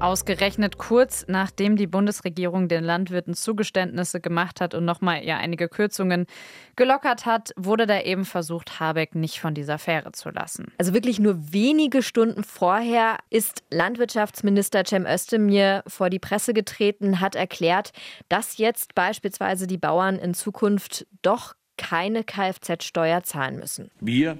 Ausgerechnet 0.00 0.78
kurz 0.78 1.24
nachdem 1.26 1.76
die 1.76 1.88
Bundesregierung 1.88 2.68
den 2.68 2.84
Landwirten 2.84 3.34
Zugeständnisse 3.34 4.20
gemacht 4.20 4.60
hat 4.60 4.74
und 4.74 4.84
nochmal 4.84 5.24
ja 5.24 5.38
einige 5.38 5.68
Kürzungen 5.68 6.26
gelockert 6.76 7.26
hat, 7.26 7.50
wurde 7.56 7.86
da 7.86 8.00
eben 8.00 8.24
versucht, 8.24 8.78
Habeck 8.78 9.16
nicht 9.16 9.40
von 9.40 9.54
dieser 9.54 9.78
Fähre 9.78 10.12
zu 10.12 10.30
lassen. 10.30 10.72
Also 10.78 10.94
wirklich 10.94 11.18
nur 11.18 11.52
wenige 11.52 12.02
Stunden 12.02 12.44
vorher 12.44 13.16
ist 13.28 13.64
Landwirtschaftsminister 13.70 14.84
Cem 14.84 15.04
Özdemir 15.04 15.82
vor 15.88 16.10
die 16.10 16.20
Presse 16.20 16.54
getreten, 16.54 17.20
hat 17.20 17.34
erklärt, 17.34 17.90
dass 18.28 18.56
jetzt 18.56 18.94
beispielsweise 18.94 19.66
die 19.66 19.78
Bauern 19.78 20.16
in 20.16 20.32
Zukunft 20.32 21.08
doch 21.22 21.54
keine 21.76 22.22
Kfz-Steuer 22.22 23.24
zahlen 23.24 23.56
müssen. 23.56 23.90
Wir, 24.00 24.38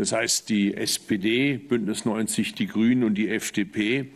das 0.00 0.12
heißt 0.12 0.48
die 0.48 0.72
SPD, 0.72 1.58
Bündnis 1.58 2.06
90, 2.06 2.54
die 2.54 2.66
Grünen 2.66 3.04
und 3.04 3.16
die 3.16 3.28
FDP, 3.28 4.06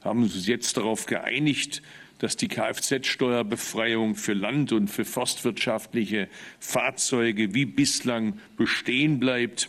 haben 0.00 0.22
uns 0.22 0.46
jetzt 0.46 0.76
darauf 0.76 1.06
geeinigt, 1.06 1.82
dass 2.20 2.36
die 2.36 2.46
Kfz-Steuerbefreiung 2.46 4.14
für 4.14 4.34
land- 4.34 4.70
und 4.70 4.86
für 4.86 5.04
forstwirtschaftliche 5.04 6.28
Fahrzeuge 6.60 7.54
wie 7.54 7.64
bislang 7.64 8.38
bestehen 8.56 9.18
bleibt. 9.18 9.68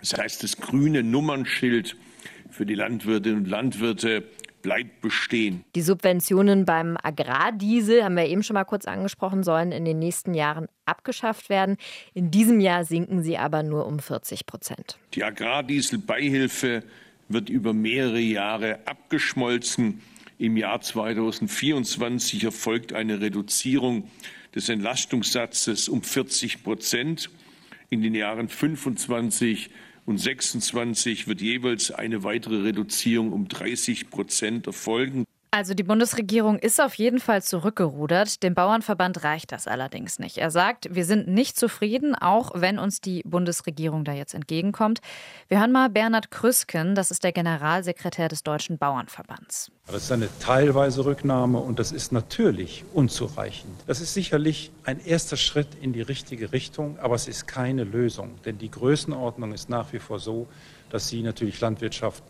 Das 0.00 0.14
heißt, 0.18 0.42
das 0.42 0.56
grüne 0.56 1.04
Nummernschild 1.04 1.96
für 2.50 2.66
die 2.66 2.74
Landwirtinnen 2.74 3.44
und 3.44 3.48
Landwirte 3.48 4.24
bleibt 4.62 5.00
bestehen. 5.00 5.64
Die 5.74 5.82
Subventionen 5.82 6.64
beim 6.64 6.96
Agrardiesel, 7.02 8.04
haben 8.04 8.16
wir 8.16 8.26
eben 8.26 8.42
schon 8.42 8.54
mal 8.54 8.64
kurz 8.64 8.86
angesprochen, 8.86 9.42
sollen 9.42 9.72
in 9.72 9.84
den 9.84 9.98
nächsten 9.98 10.34
Jahren 10.34 10.68
abgeschafft 10.84 11.48
werden. 11.48 11.76
In 12.14 12.30
diesem 12.30 12.60
Jahr 12.60 12.84
sinken 12.84 13.22
sie 13.22 13.38
aber 13.38 13.62
nur 13.62 13.86
um 13.86 13.98
40 13.98 14.46
Prozent. 14.46 14.98
Die 15.14 15.24
Agrardieselbeihilfe 15.24 16.82
wird 17.28 17.48
über 17.48 17.72
mehrere 17.72 18.20
Jahre 18.20 18.80
abgeschmolzen. 18.86 20.00
Im 20.38 20.56
Jahr 20.56 20.80
2024 20.80 22.44
erfolgt 22.44 22.92
eine 22.92 23.20
Reduzierung 23.20 24.08
des 24.54 24.68
Entlastungssatzes 24.68 25.88
um 25.88 26.02
40 26.02 26.64
Prozent. 26.64 27.30
In 27.88 28.02
den 28.02 28.14
Jahren 28.14 28.48
25 28.48 29.70
und 30.10 30.18
26 30.18 31.28
wird 31.28 31.40
jeweils 31.40 31.92
eine 31.92 32.24
weitere 32.24 32.62
Reduzierung 32.62 33.32
um 33.32 33.46
30 33.46 34.10
Prozent 34.10 34.66
erfolgen. 34.66 35.24
Also 35.52 35.74
die 35.74 35.82
Bundesregierung 35.82 36.60
ist 36.60 36.80
auf 36.80 36.94
jeden 36.94 37.18
Fall 37.18 37.42
zurückgerudert. 37.42 38.44
Dem 38.44 38.54
Bauernverband 38.54 39.24
reicht 39.24 39.50
das 39.50 39.66
allerdings 39.66 40.20
nicht. 40.20 40.38
Er 40.38 40.52
sagt, 40.52 40.94
wir 40.94 41.04
sind 41.04 41.26
nicht 41.26 41.58
zufrieden, 41.58 42.14
auch 42.14 42.52
wenn 42.54 42.78
uns 42.78 43.00
die 43.00 43.22
Bundesregierung 43.24 44.04
da 44.04 44.12
jetzt 44.12 44.32
entgegenkommt. 44.32 45.00
Wir 45.48 45.58
hören 45.58 45.72
mal 45.72 45.90
Bernhard 45.90 46.30
Krüsken, 46.30 46.94
das 46.94 47.10
ist 47.10 47.24
der 47.24 47.32
Generalsekretär 47.32 48.28
des 48.28 48.44
Deutschen 48.44 48.78
Bauernverbands. 48.78 49.72
Das 49.88 50.04
ist 50.04 50.12
eine 50.12 50.28
teilweise 50.38 51.04
Rücknahme 51.04 51.58
und 51.58 51.80
das 51.80 51.90
ist 51.90 52.12
natürlich 52.12 52.84
unzureichend. 52.94 53.74
Das 53.88 54.00
ist 54.00 54.14
sicherlich 54.14 54.70
ein 54.84 55.04
erster 55.04 55.36
Schritt 55.36 55.74
in 55.80 55.92
die 55.92 56.02
richtige 56.02 56.52
Richtung, 56.52 56.96
aber 57.00 57.16
es 57.16 57.26
ist 57.26 57.48
keine 57.48 57.82
Lösung. 57.82 58.36
Denn 58.44 58.58
die 58.58 58.70
Größenordnung 58.70 59.52
ist 59.52 59.68
nach 59.68 59.92
wie 59.92 59.98
vor 59.98 60.20
so, 60.20 60.46
dass 60.90 61.08
sie 61.08 61.22
natürlich 61.22 61.60
Landwirtschaft 61.60 62.22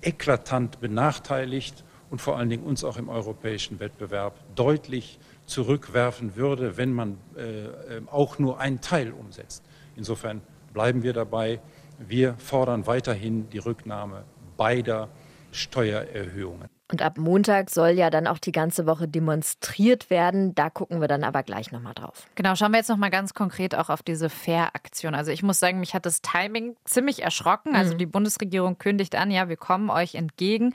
eklatant 0.00 0.80
benachteiligt 0.80 1.84
und 2.12 2.20
vor 2.20 2.36
allen 2.36 2.50
Dingen 2.50 2.64
uns 2.64 2.84
auch 2.84 2.98
im 2.98 3.08
europäischen 3.08 3.80
Wettbewerb 3.80 4.34
deutlich 4.54 5.18
zurückwerfen 5.46 6.36
würde, 6.36 6.76
wenn 6.76 6.92
man 6.92 7.16
äh, 7.36 7.96
ähm, 7.96 8.08
auch 8.10 8.38
nur 8.38 8.60
einen 8.60 8.82
Teil 8.82 9.12
umsetzt. 9.12 9.64
Insofern 9.96 10.42
bleiben 10.74 11.02
wir 11.02 11.14
dabei. 11.14 11.58
Wir 11.98 12.34
fordern 12.34 12.86
weiterhin 12.86 13.48
die 13.48 13.58
Rücknahme 13.58 14.24
beider 14.58 15.08
Steuererhöhungen. 15.52 16.68
Und 16.92 17.00
ab 17.00 17.16
Montag 17.16 17.70
soll 17.70 17.92
ja 17.92 18.10
dann 18.10 18.26
auch 18.26 18.36
die 18.36 18.52
ganze 18.52 18.84
Woche 18.84 19.08
demonstriert 19.08 20.10
werden. 20.10 20.54
Da 20.54 20.68
gucken 20.68 21.00
wir 21.00 21.08
dann 21.08 21.24
aber 21.24 21.42
gleich 21.42 21.72
nochmal 21.72 21.94
drauf. 21.94 22.26
Genau, 22.34 22.54
schauen 22.54 22.72
wir 22.72 22.78
jetzt 22.78 22.90
nochmal 22.90 23.08
ganz 23.08 23.32
konkret 23.32 23.74
auch 23.74 23.88
auf 23.88 24.02
diese 24.02 24.28
Fair-Aktion. 24.28 25.14
Also 25.14 25.30
ich 25.30 25.42
muss 25.42 25.58
sagen, 25.58 25.80
mich 25.80 25.94
hat 25.94 26.04
das 26.04 26.20
Timing 26.20 26.76
ziemlich 26.84 27.22
erschrocken. 27.22 27.74
Also 27.74 27.94
mhm. 27.94 27.98
die 27.98 28.06
Bundesregierung 28.06 28.76
kündigt 28.76 29.14
an, 29.14 29.30
ja, 29.30 29.48
wir 29.48 29.56
kommen 29.56 29.88
euch 29.88 30.14
entgegen. 30.16 30.74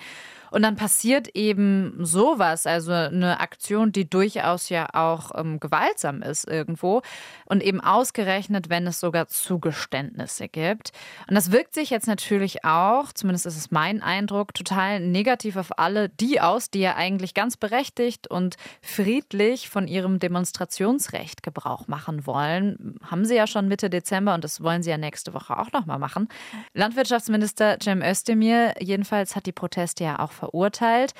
Und 0.52 0.62
dann 0.64 0.76
passiert 0.76 1.30
eben 1.30 1.94
sowas, 2.06 2.66
also 2.66 2.92
eine 2.92 3.40
Aktion, 3.40 3.92
die 3.92 4.10
durchaus 4.10 4.70
ja 4.70 4.88
auch 4.94 5.32
ähm, 5.36 5.60
gewaltsam 5.60 6.22
ist 6.22 6.48
irgendwo 6.48 7.02
und 7.46 7.64
eben 7.64 7.82
ausgerechnet, 7.82 8.70
wenn 8.70 8.88
es 8.88 9.00
sogar 9.00 9.28
Zugeständnisse 9.28 10.48
gibt. 10.48 10.92
Und 11.28 11.36
das 11.36 11.52
wirkt 11.52 11.74
sich 11.74 11.90
jetzt 11.90 12.08
natürlich 12.08 12.64
auch, 12.66 13.12
zumindest 13.14 13.46
ist 13.46 13.58
es 13.58 13.72
mein 13.72 14.02
Eindruck, 14.02 14.54
total 14.54 15.00
negativ 15.00 15.56
auf 15.56 15.78
alle 15.78 16.10
die 16.10 16.42
aus, 16.42 16.70
die 16.70 16.80
ja 16.80 16.96
eigentlich 16.96 17.34
ganz 17.34 17.58
berechtigt 17.58 18.28
und 18.28 18.56
friedlich 18.82 19.70
von 19.70 19.88
ihrem 19.88 20.20
Demonstrationsrecht 20.20 21.44
Gebrauch 21.44 21.88
machen 21.88 22.26
wollen. 22.26 23.00
Haben 23.04 23.26
sie 23.26 23.36
ja 23.36 23.48
schon 23.48 23.68
Mitte 23.68 23.90
Dezember 23.90 24.34
und 24.34 24.44
das 24.44 24.62
wollen 24.62 24.84
sie 24.84 24.90
ja 24.90 24.98
nächste 24.98 25.34
Woche 25.34 25.58
auch 25.58 25.72
nochmal 25.72 26.00
machen. 26.00 26.30
Landwirtschaftsminister 26.74 27.78
Cem 27.82 28.02
Özdemir 28.02 28.76
jedenfalls 28.80 29.36
hat 29.36 29.46
die 29.46 29.52
Proteste 29.52 30.04
ja 30.04 30.20
auch 30.20 30.32
verurteilt. 30.38 31.14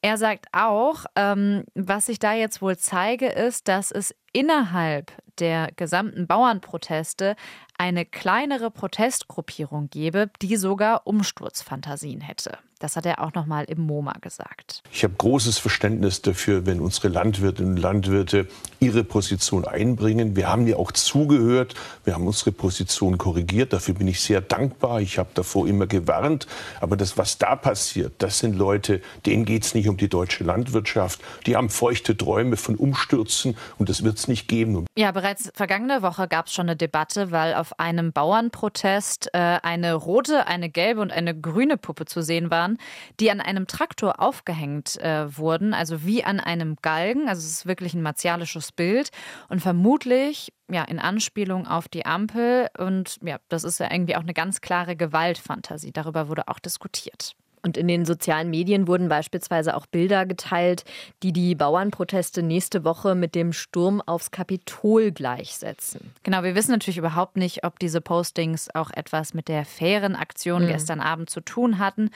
Er 0.00 0.16
sagt 0.16 0.46
auch, 0.52 1.04
ähm, 1.14 1.64
was 1.74 2.08
ich 2.08 2.18
da 2.18 2.32
jetzt 2.32 2.60
wohl 2.60 2.76
zeige, 2.76 3.28
ist, 3.28 3.68
dass 3.68 3.92
es 3.92 4.14
innerhalb 4.32 5.12
der 5.38 5.70
gesamten 5.76 6.26
Bauernproteste 6.26 7.36
eine 7.78 8.04
kleinere 8.04 8.70
Protestgruppierung 8.70 9.90
gebe, 9.90 10.30
die 10.40 10.56
sogar 10.56 11.06
Umsturzfantasien 11.06 12.20
hätte. 12.20 12.58
Das 12.82 12.96
hat 12.96 13.06
er 13.06 13.22
auch 13.22 13.32
noch 13.34 13.46
mal 13.46 13.62
im 13.62 13.86
MoMA 13.86 14.14
gesagt. 14.20 14.82
Ich 14.90 15.04
habe 15.04 15.14
großes 15.16 15.58
Verständnis 15.58 16.20
dafür, 16.20 16.66
wenn 16.66 16.80
unsere 16.80 17.06
Landwirtinnen 17.06 17.74
und 17.74 17.80
Landwirte 17.80 18.48
ihre 18.80 19.04
Position 19.04 19.64
einbringen. 19.64 20.34
Wir 20.34 20.48
haben 20.48 20.66
ja 20.66 20.78
auch 20.78 20.90
zugehört, 20.90 21.76
wir 22.02 22.14
haben 22.14 22.26
unsere 22.26 22.50
Position 22.50 23.18
korrigiert. 23.18 23.72
Dafür 23.72 23.94
bin 23.94 24.08
ich 24.08 24.20
sehr 24.20 24.40
dankbar. 24.40 25.00
Ich 25.00 25.18
habe 25.18 25.28
davor 25.34 25.68
immer 25.68 25.86
gewarnt. 25.86 26.48
Aber 26.80 26.96
das, 26.96 27.16
was 27.16 27.38
da 27.38 27.54
passiert, 27.54 28.14
das 28.18 28.40
sind 28.40 28.56
Leute, 28.56 29.00
denen 29.26 29.44
geht 29.44 29.62
es 29.62 29.74
nicht 29.74 29.88
um 29.88 29.96
die 29.96 30.08
deutsche 30.08 30.42
Landwirtschaft. 30.42 31.20
Die 31.46 31.54
haben 31.54 31.70
feuchte 31.70 32.16
Träume 32.16 32.56
von 32.56 32.74
Umstürzen 32.74 33.56
und 33.78 33.90
das 33.90 34.02
wird 34.02 34.18
es 34.18 34.26
nicht 34.26 34.48
geben. 34.48 34.86
Ja, 34.98 35.12
bereits 35.12 35.52
vergangene 35.54 36.02
Woche 36.02 36.26
gab 36.26 36.46
es 36.48 36.52
schon 36.52 36.66
eine 36.66 36.74
Debatte, 36.74 37.30
weil 37.30 37.54
auf 37.54 37.78
einem 37.78 38.12
Bauernprotest 38.12 39.30
äh, 39.34 39.38
eine 39.38 39.94
rote, 39.94 40.48
eine 40.48 40.68
gelbe 40.68 41.00
und 41.00 41.12
eine 41.12 41.38
grüne 41.38 41.76
Puppe 41.76 42.06
zu 42.06 42.22
sehen 42.22 42.50
waren 42.50 42.71
waren, 42.72 42.78
die 43.20 43.30
an 43.30 43.40
einem 43.40 43.66
Traktor 43.66 44.20
aufgehängt 44.20 44.96
äh, 44.98 45.36
wurden, 45.36 45.74
also 45.74 46.04
wie 46.04 46.24
an 46.24 46.40
einem 46.40 46.76
Galgen. 46.82 47.28
Also 47.28 47.40
es 47.40 47.52
ist 47.52 47.66
wirklich 47.66 47.94
ein 47.94 48.02
martialisches 48.02 48.72
Bild 48.72 49.10
und 49.48 49.60
vermutlich 49.60 50.52
ja 50.70 50.84
in 50.84 50.98
Anspielung 50.98 51.66
auf 51.66 51.88
die 51.88 52.06
Ampel 52.06 52.68
und 52.78 53.18
ja, 53.22 53.38
das 53.48 53.64
ist 53.64 53.80
ja 53.80 53.90
irgendwie 53.90 54.16
auch 54.16 54.22
eine 54.22 54.34
ganz 54.34 54.60
klare 54.60 54.96
Gewaltfantasie. 54.96 55.92
Darüber 55.92 56.28
wurde 56.28 56.48
auch 56.48 56.58
diskutiert. 56.58 57.34
Und 57.64 57.76
in 57.76 57.86
den 57.86 58.04
sozialen 58.04 58.50
Medien 58.50 58.88
wurden 58.88 59.08
beispielsweise 59.08 59.76
auch 59.76 59.86
Bilder 59.86 60.26
geteilt, 60.26 60.84
die 61.22 61.32
die 61.32 61.54
Bauernproteste 61.54 62.42
nächste 62.42 62.82
Woche 62.84 63.14
mit 63.14 63.36
dem 63.36 63.52
Sturm 63.52 64.00
aufs 64.04 64.32
Kapitol 64.32 65.12
gleichsetzen. 65.12 66.12
Genau, 66.24 66.42
wir 66.42 66.56
wissen 66.56 66.72
natürlich 66.72 66.98
überhaupt 66.98 67.36
nicht, 67.36 67.62
ob 67.62 67.78
diese 67.78 68.00
Postings 68.00 68.68
auch 68.74 68.90
etwas 68.90 69.32
mit 69.32 69.46
der 69.46 69.64
fairen 69.64 70.16
Aktion 70.16 70.64
mhm. 70.64 70.68
gestern 70.68 71.00
Abend 71.00 71.30
zu 71.30 71.40
tun 71.40 71.78
hatten. 71.78 72.10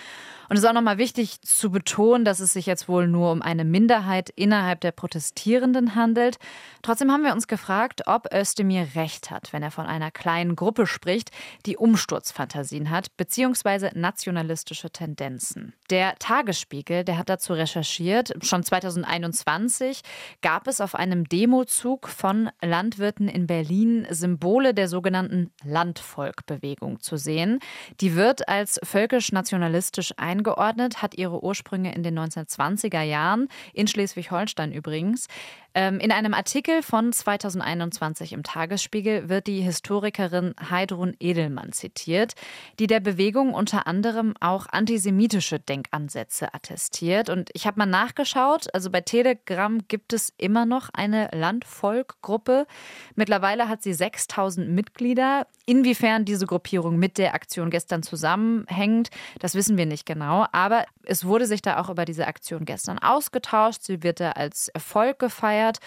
Und 0.49 0.57
es 0.57 0.65
ist 0.65 0.69
auch 0.69 0.73
nochmal 0.73 0.99
wichtig 0.99 1.41
zu 1.43 1.71
betonen, 1.71 2.25
dass 2.25 2.41
es 2.41 2.53
sich 2.53 2.67
jetzt 2.67 2.89
wohl 2.89 3.07
nur 3.07 3.31
um 3.31 3.41
eine 3.41 3.65
Minderheit 3.65 4.31
innerhalb 4.31 4.81
der 4.81 4.93
Protestierenden 4.93 5.95
handelt. 5.95 6.39
Trotzdem 6.83 7.13
haben 7.13 7.23
wir 7.23 7.33
uns 7.33 7.47
gefragt, 7.47 8.03
ob 8.07 8.33
Özdemir 8.35 8.89
recht 8.97 9.31
hat, 9.31 9.53
wenn 9.53 9.63
er 9.63 9.71
von 9.71 9.87
einer 9.87 10.11
kleinen 10.11 10.57
Gruppe 10.57 10.89
spricht, 10.89 11.31
die 11.67 11.77
Umsturzfantasien 11.77 12.91
hat, 12.91 13.17
beziehungsweise 13.17 13.93
nationalistische 13.95 14.91
Tendenzen. 14.91 15.36
Grenzen. 15.37 15.75
Der 15.91 16.17
Tagesspiegel, 16.19 17.05
der 17.05 17.19
hat 17.19 17.29
dazu 17.29 17.53
recherchiert, 17.53 18.33
schon 18.43 18.63
2021 18.63 20.01
gab 20.43 20.67
es 20.67 20.81
auf 20.81 20.95
einem 20.95 21.29
Demozug 21.29 22.09
von 22.09 22.51
Landwirten 22.61 23.29
in 23.29 23.47
Berlin 23.47 24.07
Symbole 24.11 24.75
der 24.75 24.89
sogenannten 24.89 25.51
Landvolkbewegung 25.65 27.01
zu 27.01 27.17
sehen. 27.17 27.61
Die 28.01 28.17
wird 28.17 28.49
als 28.49 28.81
völkisch-nationalistisch 28.83 30.13
eingeordnet, 30.17 31.03
hat 31.03 31.17
ihre 31.17 31.45
Ursprünge 31.45 31.95
in 31.95 32.03
den 32.03 32.19
1920er 32.19 33.03
Jahren, 33.03 33.49
in 33.73 33.87
Schleswig-Holstein 33.87 34.73
übrigens. 34.73 35.29
Ähm, 35.75 36.01
in 36.01 36.11
einem 36.11 36.33
Artikel 36.33 36.83
von 36.83 37.13
2021 37.13 38.33
im 38.33 38.43
Tagesspiegel 38.43 39.29
wird 39.29 39.47
die 39.47 39.61
Historikerin 39.61 40.55
Heidrun 40.71 41.15
Edelmann 41.21 41.73
zitiert, 41.73 42.33
die 42.79 42.87
der 42.87 43.01
Bewegung 43.01 43.53
unter 43.53 43.87
anderem 43.87 44.33
auch 44.41 44.67
antisemitische 44.69 45.26
Denkansätze 45.59 46.55
attestiert. 46.55 47.29
Und 47.29 47.51
ich 47.53 47.67
habe 47.67 47.79
mal 47.79 47.87
nachgeschaut, 47.87 48.73
also 48.75 48.91
bei 48.91 49.01
Telegram 49.01 49.79
gibt 49.89 50.13
es 50.13 50.33
immer 50.39 50.67
noch 50.67 50.89
eine 50.93 51.29
Landvolk-Gruppe. 51.33 52.67
Mittlerweile 53.15 53.69
hat 53.69 53.83
sie 53.83 53.95
6000 53.95 54.69
Mitglieder. 54.69 55.47
Inwiefern 55.67 56.25
diese 56.25 56.47
Gruppierung 56.47 56.99
mit 56.99 57.19
der 57.19 57.35
Aktion 57.35 57.71
gestern 57.71 58.03
zusammenhängt, 58.03 59.11
das 59.41 59.55
wissen 59.55 59.77
wir 59.77 59.87
nicht 59.87 60.07
genau. 60.07 60.47
Aber 60.53 60.85
es 61.03 61.25
wurde 61.25 61.47
sich 61.47 61.63
da 61.63 61.81
auch 61.81 61.91
über 61.91 62.05
diese 62.05 62.27
Aktion 62.27 62.65
gestern 62.65 62.99
ausgetauscht. 62.99 63.83
Sie 63.83 64.03
wird 64.03 64.21
da 64.21 64.33
als 64.33 64.69
Erfolg 64.69 65.19
gefeiert. 65.19 65.79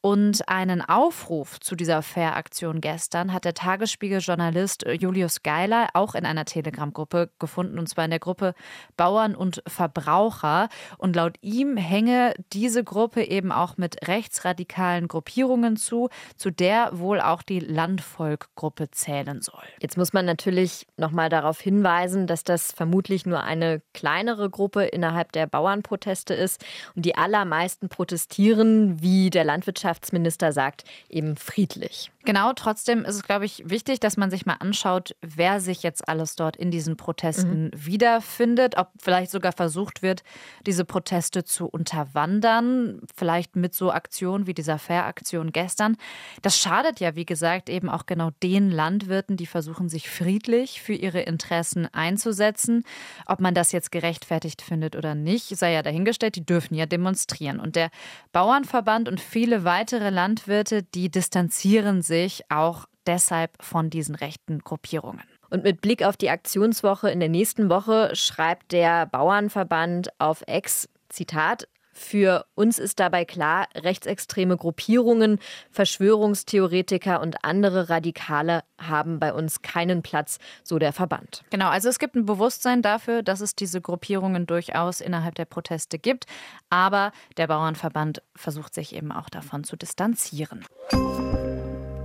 Und 0.00 0.48
einen 0.48 0.82
Aufruf 0.82 1.58
zu 1.60 1.74
dieser 1.74 2.02
Fair-Aktion 2.02 2.80
gestern 2.80 3.32
hat 3.32 3.44
der 3.44 3.54
Tagesspiegel-Journalist 3.54 4.84
Julius 4.86 5.42
Geiler 5.42 5.88
auch 5.94 6.14
in 6.14 6.24
einer 6.24 6.44
Telegram-Gruppe 6.44 7.30
gefunden, 7.38 7.78
und 7.78 7.88
zwar 7.88 8.04
in 8.04 8.10
der 8.10 8.20
Gruppe 8.20 8.54
Bauern 8.96 9.34
und 9.34 9.62
Verbraucher. 9.66 10.68
Und 10.98 11.16
laut 11.16 11.36
ihm 11.40 11.76
hänge 11.76 12.34
diese 12.52 12.84
Gruppe 12.84 13.24
eben 13.24 13.52
auch 13.52 13.76
mit 13.76 14.06
rechtsradikalen 14.06 15.08
Gruppierungen 15.08 15.76
zu, 15.76 16.08
zu 16.36 16.50
der 16.50 16.90
wohl 16.92 17.20
auch 17.20 17.42
die 17.42 17.60
Landvolk-Gruppe 17.60 18.90
zählen 18.90 19.42
soll. 19.42 19.64
Jetzt 19.80 19.96
muss 19.96 20.12
man 20.12 20.24
natürlich 20.24 20.86
nochmal 20.96 21.28
darauf 21.28 21.60
hinweisen, 21.60 22.26
dass 22.26 22.44
das 22.44 22.72
vermutlich 22.72 23.26
nur 23.26 23.42
eine 23.42 23.82
kleinere 23.92 24.50
Gruppe 24.50 24.84
innerhalb 24.84 25.32
der 25.32 25.46
Bauernproteste 25.46 26.34
ist 26.34 26.64
und 26.94 27.04
die 27.04 27.16
allermeisten 27.16 27.88
protestieren, 27.88 29.00
wie 29.02 29.30
der 29.30 29.44
Landwirtschaft 29.44 29.95
Landwirtschaftsminister 29.96 30.52
sagt, 30.52 30.84
eben 31.08 31.36
friedlich. 31.36 32.10
Genau, 32.26 32.52
trotzdem 32.54 33.04
ist 33.04 33.14
es, 33.14 33.22
glaube 33.22 33.44
ich, 33.44 33.62
wichtig, 33.66 34.00
dass 34.00 34.16
man 34.16 34.32
sich 34.32 34.46
mal 34.46 34.56
anschaut, 34.58 35.14
wer 35.22 35.60
sich 35.60 35.84
jetzt 35.84 36.08
alles 36.08 36.34
dort 36.34 36.56
in 36.56 36.72
diesen 36.72 36.96
Protesten 36.96 37.66
mhm. 37.66 37.70
wiederfindet, 37.86 38.76
ob 38.76 38.88
vielleicht 39.00 39.30
sogar 39.30 39.52
versucht 39.52 40.02
wird, 40.02 40.24
diese 40.66 40.84
Proteste 40.84 41.44
zu 41.44 41.66
unterwandern, 41.66 43.00
vielleicht 43.14 43.54
mit 43.54 43.76
so 43.76 43.92
Aktionen 43.92 44.48
wie 44.48 44.54
dieser 44.54 44.76
Fair-Aktion 44.80 45.52
gestern. 45.52 45.96
Das 46.42 46.58
schadet 46.58 46.98
ja, 46.98 47.14
wie 47.14 47.26
gesagt, 47.26 47.70
eben 47.70 47.88
auch 47.88 48.06
genau 48.06 48.30
den 48.42 48.72
Landwirten, 48.72 49.36
die 49.36 49.46
versuchen, 49.46 49.88
sich 49.88 50.10
friedlich 50.10 50.82
für 50.82 50.94
ihre 50.94 51.20
Interessen 51.20 51.86
einzusetzen. 51.94 52.82
Ob 53.26 53.38
man 53.38 53.54
das 53.54 53.70
jetzt 53.70 53.92
gerechtfertigt 53.92 54.62
findet 54.62 54.96
oder 54.96 55.14
nicht, 55.14 55.56
sei 55.56 55.72
ja 55.72 55.82
dahingestellt, 55.82 56.34
die 56.34 56.44
dürfen 56.44 56.74
ja 56.74 56.86
demonstrieren. 56.86 57.60
Und 57.60 57.76
der 57.76 57.90
Bauernverband 58.32 59.08
und 59.08 59.20
viele 59.20 59.62
weitere 59.62 60.10
Landwirte, 60.10 60.82
die 60.82 61.08
distanzieren 61.08 62.02
sich 62.02 62.15
sich 62.16 62.50
auch 62.50 62.86
deshalb 63.06 63.62
von 63.62 63.90
diesen 63.90 64.14
rechten 64.14 64.60
Gruppierungen. 64.60 65.22
Und 65.50 65.62
mit 65.62 65.80
Blick 65.80 66.02
auf 66.02 66.16
die 66.16 66.30
Aktionswoche 66.30 67.10
in 67.10 67.20
der 67.20 67.28
nächsten 67.28 67.68
Woche 67.68 68.10
schreibt 68.14 68.72
der 68.72 69.06
Bauernverband 69.06 70.08
auf 70.18 70.42
Ex, 70.46 70.88
Zitat, 71.08 71.68
für 71.92 72.44
uns 72.54 72.78
ist 72.78 73.00
dabei 73.00 73.24
klar, 73.24 73.68
rechtsextreme 73.74 74.58
Gruppierungen, 74.58 75.38
Verschwörungstheoretiker 75.70 77.22
und 77.22 77.42
andere 77.42 77.88
Radikale 77.88 78.64
haben 78.78 79.18
bei 79.18 79.32
uns 79.32 79.62
keinen 79.62 80.02
Platz, 80.02 80.38
so 80.62 80.78
der 80.78 80.92
Verband. 80.92 81.42
Genau, 81.48 81.68
also 81.68 81.88
es 81.88 81.98
gibt 81.98 82.14
ein 82.14 82.26
Bewusstsein 82.26 82.82
dafür, 82.82 83.22
dass 83.22 83.40
es 83.40 83.54
diese 83.54 83.80
Gruppierungen 83.80 84.46
durchaus 84.46 85.00
innerhalb 85.00 85.36
der 85.36 85.46
Proteste 85.46 85.98
gibt, 85.98 86.26
aber 86.68 87.12
der 87.38 87.46
Bauernverband 87.46 88.20
versucht 88.34 88.74
sich 88.74 88.94
eben 88.94 89.10
auch 89.10 89.30
davon 89.30 89.64
zu 89.64 89.76
distanzieren. 89.76 90.66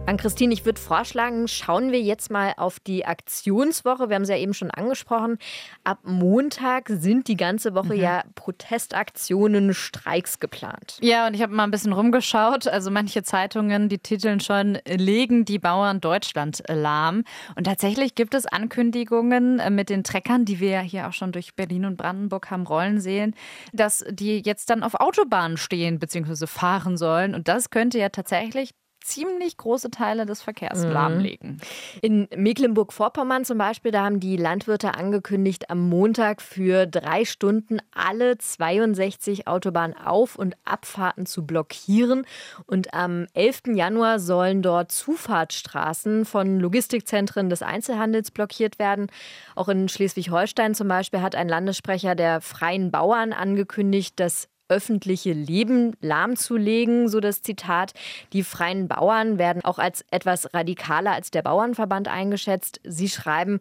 An 0.08 0.18
Christine, 0.18 0.52
ich 0.52 0.66
würde 0.66 0.82
vorschlagen, 0.82 1.48
schauen 1.48 1.92
wir 1.92 2.02
jetzt 2.02 2.32
mal 2.32 2.54
auf 2.58 2.80
die 2.80 3.06
Aktionswoche. 3.06 4.10
Wir 4.10 4.16
haben 4.16 4.24
es 4.24 4.30
ja 4.30 4.36
eben 4.36 4.54
schon 4.54 4.72
angesprochen. 4.72 5.38
Ab 5.84 6.00
Montag 6.04 6.90
sind 6.90 7.28
die 7.28 7.38
ganze 7.38 7.76
Woche 7.76 7.94
mhm. 7.94 8.02
ja 8.02 8.24
Protestaktionen, 8.34 9.74
Streiks 9.76 10.40
geplant. 10.40 10.98
Ja, 11.02 11.28
und 11.28 11.36
ich 11.36 11.42
habe 11.44 11.54
mal 11.54 11.64
ein 11.64 11.72
bisschen 11.72 11.94
rumgeschaut. 11.94 12.68
Also 12.68 12.90
manche 12.90 13.22
Zeitungen, 13.22 13.90
die 13.90 14.00
titeln 14.00 14.40
schon, 14.40 14.80
legen 14.86 15.46
die 15.46 15.60
Bauern 15.60 16.02
Deutschland 16.02 16.64
lahm. 16.68 17.24
Und 17.56 17.66
tatsächlich 17.66 18.16
gibt 18.16 18.34
es 18.34 18.48
Ankündigungen 18.48 19.60
äh, 19.60 19.70
mit 19.70 19.90
den 19.90 20.04
Treckern, 20.04 20.46
die 20.46 20.60
wir 20.60 20.72
ja 20.72 20.82
hier 20.82 21.08
auch 21.08 21.14
schon 21.14 21.32
durch 21.32 21.56
Berlin 21.56 21.86
und 21.86 21.96
Brandenburg 21.96 22.50
haben 22.50 22.66
rollen 22.66 23.00
sehen, 23.00 23.36
dass 23.72 24.04
die 24.10 24.42
jetzt 24.44 24.72
dann 24.72 24.82
auf 24.84 24.96
Autobahnen 24.96 25.58
stehen 25.58 26.00
bzw. 26.00 26.48
fahren 26.48 26.98
sollen. 26.98 27.36
Und 27.36 27.48
das 27.48 27.70
könnte 27.70 28.00
ja 28.00 28.10
tatsächlich 28.10 28.74
ziemlich 29.02 29.58
große 29.58 29.92
Teile 29.92 30.26
des 30.26 30.42
Verkehrs 30.42 30.86
mhm. 30.86 30.92
lahmlegen. 30.92 31.62
In 32.02 32.28
Mecklenburg-Vorpommern 32.36 33.46
zum 33.46 33.58
Beispiel, 33.58 33.92
da 33.92 34.06
haben 34.06 34.20
die 34.20 34.38
Landwirte 34.38 34.94
angekündigt, 34.94 35.70
am 35.70 35.90
Montag 35.90 36.42
für 36.42 36.86
drei 36.86 37.26
Stunden 37.26 37.80
alle 37.94 38.38
62 38.38 39.48
Autobahnauf- 39.48 40.36
und 40.36 40.56
Abfahrten 40.66 41.26
zu 41.26 41.46
blockieren. 41.46 42.26
Und 42.66 42.94
am 42.94 43.28
11. 43.34 43.76
Januar 43.76 44.20
sollen 44.20 44.62
dort 44.62 44.92
Zufahrtsstraßen 44.92 46.26
von 46.26 46.60
Logistikzentren 46.60 47.50
des 47.50 47.62
Einzelhandels 47.62 48.32
blockiert 48.32 48.80
werden. 48.80 49.08
Auch 49.56 49.70
in 49.70 49.90
Schleswig-Holstein 49.90 50.76
zum 50.76 50.88
Beispiel 50.88 51.22
hat 51.22 51.36
ein 51.36 51.50
Landessprecher 51.50 52.16
der 52.16 52.42
Freien 52.42 52.92
Bauern 52.92 53.34
angekündigt, 53.34 54.20
dass 54.20 54.48
öffentliche 54.72 55.34
Leben 55.34 55.96
lahmzulegen, 56.02 57.10
so 57.10 57.20
das 57.20 57.42
Zitat. 57.42 57.94
Die 58.34 58.42
freien 58.42 58.88
Bauern 58.88 59.38
werden 59.38 59.64
auch 59.66 59.78
als 59.78 60.06
etwas 60.10 60.54
radikaler 60.54 61.12
als 61.12 61.30
der 61.30 61.42
Bauernverband 61.42 62.08
eingeschätzt. 62.08 62.80
Sie 62.84 63.10
schreiben, 63.10 63.60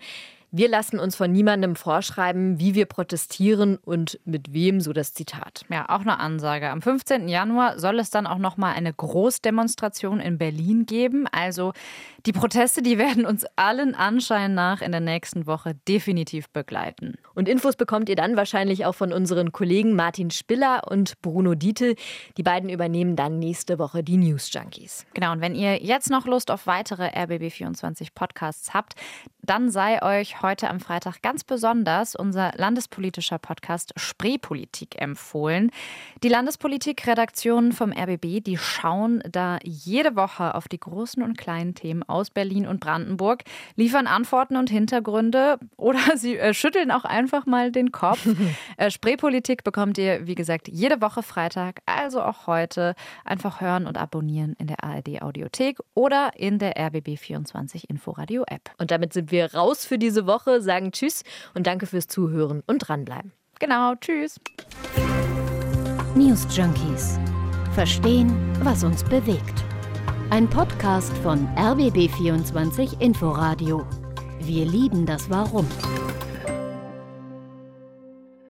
wir 0.53 0.69
lassen 0.69 0.99
uns 0.99 1.15
von 1.15 1.31
niemandem 1.31 1.77
vorschreiben, 1.77 2.59
wie 2.59 2.75
wir 2.75 2.87
protestieren 2.87 3.77
und 3.77 4.19
mit 4.25 4.53
wem, 4.53 4.81
so 4.81 4.93
das 4.93 5.15
Zitat. 5.15 5.65
Ja, 5.69 5.89
auch 5.89 6.01
eine 6.01 6.19
Ansage. 6.19 6.71
Am 6.71 6.83
15. 6.83 7.29
Januar 7.29 7.79
soll 7.79 8.01
es 8.01 8.11
dann 8.11 8.27
auch 8.27 8.39
noch 8.39 8.57
mal 8.57 8.73
eine 8.73 8.93
Großdemonstration 8.93 10.19
in 10.19 10.39
Berlin 10.39 10.87
geben. 10.87 11.27
Also 11.31 11.73
die 12.27 12.33
Proteste, 12.33 12.83
die 12.83 12.99
werden 12.99 13.25
uns 13.25 13.47
allen 13.57 13.95
Anschein 13.95 14.55
nach 14.55 14.83
in 14.83 14.91
der 14.91 15.01
nächsten 15.01 15.47
Woche 15.47 15.75
definitiv 15.87 16.51
begleiten. 16.51 17.15
Und 17.35 17.49
Infos 17.49 17.77
bekommt 17.77 18.09
ihr 18.09 18.17
dann 18.17 18.37
wahrscheinlich 18.37 18.85
auch 18.85 18.95
von 18.95 19.13
unseren 19.13 19.53
Kollegen 19.53 19.95
Martin 19.95 20.31
Spiller 20.31 20.83
und 20.91 21.21
Bruno 21.23 21.55
Dietl. 21.55 21.95
Die 22.37 22.43
beiden 22.43 22.69
übernehmen 22.69 23.15
dann 23.15 23.39
nächste 23.39 23.79
Woche 23.79 24.03
die 24.03 24.17
News 24.17 24.53
Junkies. 24.53 25.07
Genau, 25.15 25.33
und 25.33 25.41
wenn 25.41 25.55
ihr 25.55 25.83
jetzt 25.83 26.11
noch 26.11 26.27
Lust 26.27 26.51
auf 26.51 26.67
weitere 26.67 27.07
RBB24 27.07 28.09
Podcasts 28.15 28.75
habt, 28.75 28.95
dann 29.43 29.71
sei 29.71 30.03
euch 30.03 30.40
heute 30.43 30.71
am 30.71 30.81
Freitag 30.81 31.23
ganz 31.23 31.45
besonders 31.45 32.15
unser 32.15 32.53
landespolitischer 32.57 33.39
Podcast 33.39 33.93
Spreepolitik 33.97 35.01
empfohlen. 35.01 35.71
Die 36.23 36.29
Landespolitik-Redaktionen 36.29 37.73
vom 37.73 37.93
RBB, 37.93 38.43
die 38.43 38.57
schauen 38.57 39.23
da 39.31 39.59
jede 39.63 40.17
Woche 40.17 40.55
auf 40.55 40.69
die 40.69 40.81
großen 40.81 41.23
und 41.23 41.37
kleinen 41.37 41.75
Themen 41.75 42.03
aus 42.03 42.31
Berlin 42.31 42.67
und 42.67 42.81
Brandenburg, 42.81 43.43
liefern 43.77 44.07
Antworten 44.07 44.57
und 44.57 44.71
Hintergründe 44.71 45.59
oder 45.77 46.01
sie 46.17 46.39
äh, 46.39 46.55
schütteln 46.55 46.91
auch 46.91 47.05
einfach 47.05 47.47
mal 47.47 47.71
den 47.71 47.93
Kopf. 47.93 48.27
äh, 48.77 48.91
Spreepolitik 48.91 49.65
bekommt 49.65 49.99
ihr, 49.99 50.27
wie 50.27 50.35
gesagt, 50.35 50.69
jede 50.69 51.01
Woche 51.01 51.23
Freitag, 51.23 51.83
also 51.87 52.23
auch 52.23 52.47
heute. 52.47 52.95
Einfach 53.25 53.61
hören 53.61 53.87
und 53.87 53.99
abonnieren 53.99 54.55
in 54.59 54.67
der 54.67 54.83
ARD 54.83 55.23
Audiothek 55.23 55.79
oder 55.95 56.31
in 56.37 56.59
der 56.59 56.77
RBB24 56.77 57.85
Inforadio 57.89 58.45
App. 58.47 58.71
Und 58.79 58.91
damit 58.91 59.13
sind 59.13 59.31
wir 59.31 59.55
raus 59.55 59.85
für 59.85 59.99
diese 59.99 60.27
Woche, 60.31 60.63
sagen 60.63 60.93
Tschüss 60.93 61.25
und 61.55 61.67
danke 61.67 61.87
fürs 61.87 62.07
Zuhören 62.07 62.63
und 62.67 62.79
dranbleiben. 62.79 63.33
Genau, 63.59 63.95
Tschüss. 63.97 64.41
News 66.15 66.47
Junkies. 66.57 67.19
Verstehen, 67.75 68.33
was 68.63 68.85
uns 68.85 69.03
bewegt. 69.05 69.65
Ein 70.31 70.49
Podcast 70.49 71.13
von 71.19 71.49
RBB24 71.57 73.01
Inforadio. 73.01 73.85
Wir 74.41 74.65
lieben 74.65 75.05
das 75.05 75.29
Warum. 75.29 75.67